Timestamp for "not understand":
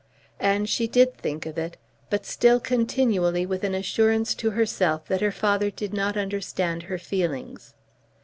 5.93-6.81